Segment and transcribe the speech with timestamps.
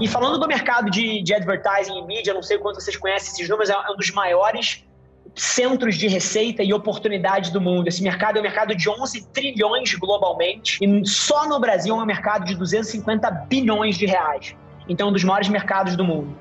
[0.00, 3.48] E falando do mercado de, de advertising e mídia, não sei quanto vocês conhecem esses
[3.48, 4.84] números, é um dos maiores
[5.34, 7.88] centros de receita e oportunidade do mundo.
[7.88, 12.06] Esse mercado é um mercado de 11 trilhões globalmente e só no Brasil é um
[12.06, 14.54] mercado de 250 bilhões de reais.
[14.88, 16.36] Então, é um dos maiores mercados do mundo.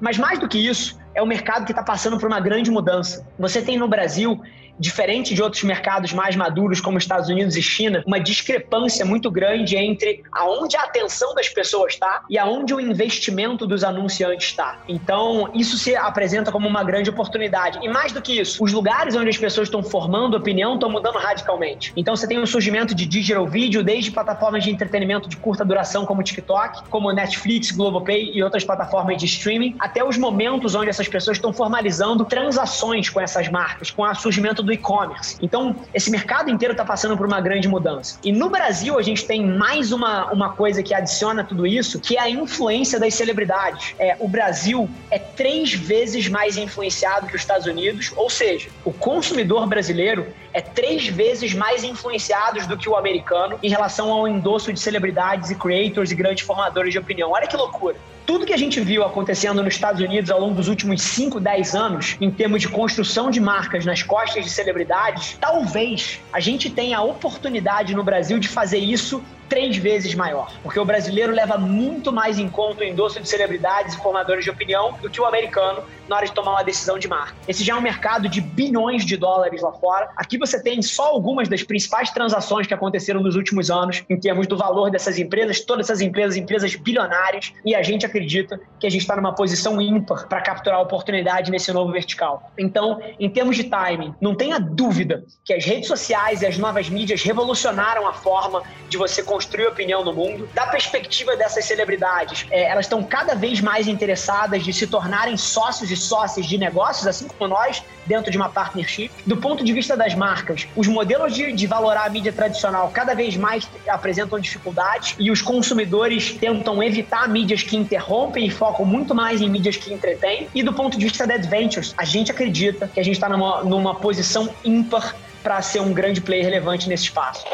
[0.00, 3.26] Mas mais do que isso, é um mercado que está passando por uma grande mudança.
[3.38, 4.40] Você tem no Brasil
[4.78, 9.76] diferente de outros mercados mais maduros como Estados Unidos e China, uma discrepância muito grande
[9.76, 14.78] entre aonde a atenção das pessoas está e aonde o investimento dos anunciantes está.
[14.88, 17.78] Então, isso se apresenta como uma grande oportunidade.
[17.82, 21.18] E mais do que isso, os lugares onde as pessoas estão formando opinião estão mudando
[21.18, 21.92] radicalmente.
[21.96, 26.04] Então, você tem o surgimento de digital video, desde plataformas de entretenimento de curta duração
[26.04, 31.08] como TikTok, como Netflix, Globopay e outras plataformas de streaming, até os momentos onde essas
[31.08, 35.38] pessoas estão formalizando transações com essas marcas, com o surgimento do e-commerce.
[35.40, 38.18] Então, esse mercado inteiro está passando por uma grande mudança.
[38.22, 42.16] E no Brasil, a gente tem mais uma, uma coisa que adiciona tudo isso, que
[42.16, 43.94] é a influência das celebridades.
[43.98, 48.92] É, o Brasil é três vezes mais influenciado que os Estados Unidos, ou seja, o
[48.92, 54.72] consumidor brasileiro é três vezes mais influenciado do que o americano em relação ao endosso
[54.72, 57.30] de celebridades e creators e grandes formadores de opinião.
[57.30, 57.96] Olha que loucura
[58.26, 61.74] tudo que a gente viu acontecendo nos Estados Unidos ao longo dos últimos 5, 10
[61.76, 66.98] anos, em termos de construção de marcas nas costas de celebridades, talvez a gente tenha
[66.98, 72.12] a oportunidade no Brasil de fazer isso três vezes maior, porque o brasileiro leva muito
[72.12, 75.82] mais em conta o endosso de celebridades e formadores de opinião do que o americano
[76.08, 77.34] na hora de tomar uma decisão de marca.
[77.48, 80.08] Esse já é um mercado de bilhões de dólares lá fora.
[80.16, 84.46] Aqui você tem só algumas das principais transações que aconteceram nos últimos anos em termos
[84.46, 88.90] do valor dessas empresas, todas essas empresas, empresas bilionárias, e a gente acredita que a
[88.90, 92.50] gente está numa posição ímpar para capturar a oportunidade nesse novo vertical.
[92.56, 96.88] Então, em termos de timing, não tenha dúvida que as redes sociais e as novas
[96.88, 100.48] mídias revolucionaram a forma de você construir opinião no mundo.
[100.54, 105.90] Da perspectiva dessas celebridades, é, elas estão cada vez mais interessadas de se tornarem sócios
[105.90, 109.10] e sócias de negócios, assim como nós, dentro de uma partnership.
[109.26, 113.14] Do ponto de vista das marcas, os modelos de, de valorar a mídia tradicional cada
[113.14, 119.14] vez mais apresentam dificuldades e os consumidores tentam evitar mídias que interrompem e focam muito
[119.14, 120.48] mais em mídias que entretêm.
[120.54, 123.62] E do ponto de vista da Adventures, a gente acredita que a gente está numa,
[123.62, 127.44] numa posição ímpar para ser um grande player relevante nesse espaço.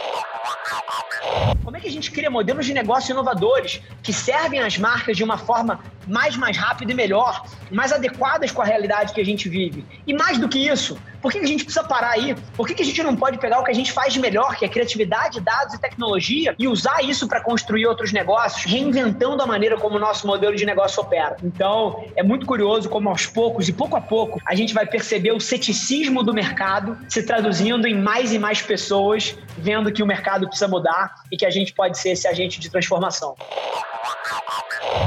[1.82, 5.80] Que a gente cria modelos de negócio inovadores que servem às marcas de uma forma
[6.06, 9.84] mais, mais rápida e melhor, mais adequadas com a realidade que a gente vive?
[10.06, 12.34] E mais do que isso, por que a gente precisa parar aí?
[12.56, 14.64] Por que a gente não pode pegar o que a gente faz de melhor, que
[14.64, 19.76] é criatividade, dados e tecnologia, e usar isso para construir outros negócios, reinventando a maneira
[19.78, 21.36] como o nosso modelo de negócio opera?
[21.42, 25.32] Então, é muito curioso como aos poucos e pouco a pouco a gente vai perceber
[25.32, 30.46] o ceticismo do mercado se traduzindo em mais e mais pessoas vendo que o mercado
[30.46, 33.36] precisa mudar e que a gente pode ser esse agente de transformação.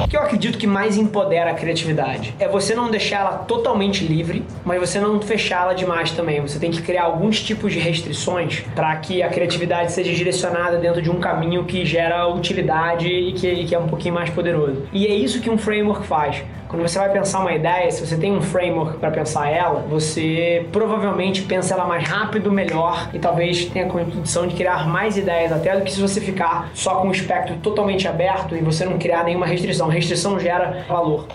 [0.09, 4.45] Que eu acredito que mais empodera a criatividade é você não deixar ela totalmente livre,
[4.63, 6.41] mas você não fechá-la demais também.
[6.41, 11.01] Você tem que criar alguns tipos de restrições para que a criatividade seja direcionada dentro
[11.01, 14.83] de um caminho que gera utilidade e que, e que é um pouquinho mais poderoso.
[14.91, 16.43] E é isso que um framework faz.
[16.67, 20.67] Quando você vai pensar uma ideia, se você tem um framework para pensar ela, você
[20.71, 25.51] provavelmente pensa ela mais rápido, melhor e talvez tenha a condição de criar mais ideias
[25.51, 28.97] até do que se você ficar só com o espectro totalmente aberto e você não
[28.97, 29.74] criar nenhuma restrição.
[29.83, 31.27] Restrição gera valor.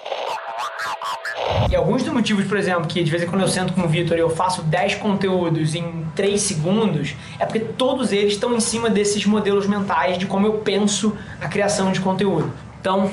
[1.71, 3.89] E alguns dos motivos, por exemplo, que de vez em quando eu sento com o
[3.89, 8.61] Vitor e eu faço 10 conteúdos em 3 segundos, é porque todos eles estão em
[8.61, 12.53] cima desses modelos mentais de como eu penso a criação de conteúdo.
[12.81, 13.11] Então,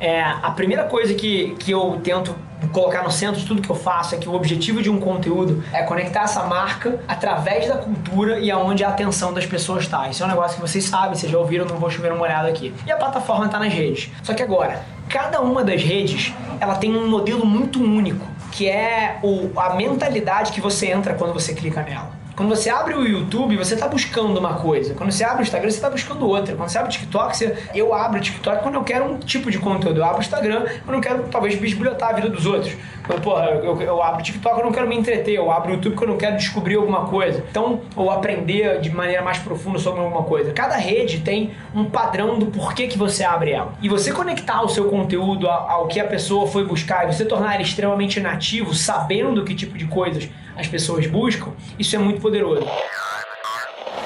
[0.00, 2.34] é, a primeira coisa que, que eu tento
[2.72, 5.62] colocar no centro de tudo que eu faço é que o objetivo de um conteúdo
[5.72, 10.08] é conectar essa marca através da cultura e aonde a atenção das pessoas está.
[10.08, 12.48] Isso é um negócio que vocês sabem, vocês já ouviram, não vou chover uma olhada
[12.48, 12.72] aqui.
[12.86, 14.10] E a plataforma está nas redes.
[14.22, 19.18] Só que agora, cada uma das redes, ela tem um modelo muito único, que é
[19.22, 22.19] o, a mentalidade que você entra quando você clica nela.
[22.40, 24.94] Quando você abre o YouTube, você está buscando uma coisa.
[24.94, 26.56] Quando você abre o Instagram, você está buscando outra.
[26.56, 27.54] Quando você abre o TikTok, você...
[27.74, 30.00] eu abro o TikTok quando eu quero um tipo de conteúdo.
[30.00, 32.74] Eu abro o Instagram quando eu quero, talvez, bisbilhotar a vida dos outros.
[33.06, 35.34] Quando, porra, eu, eu abro o TikTok quando eu não quero me entreter.
[35.34, 37.44] Eu abro o YouTube quando eu quero descobrir alguma coisa.
[37.50, 40.50] Então, ou aprender de maneira mais profunda sobre alguma coisa.
[40.50, 43.74] Cada rede tem um padrão do porquê que você abre ela.
[43.82, 47.26] E você conectar o seu conteúdo ao, ao que a pessoa foi buscar e você
[47.26, 52.20] tornar ele extremamente nativo, sabendo que tipo de coisas as pessoas buscam, isso é muito
[52.20, 52.66] poderoso.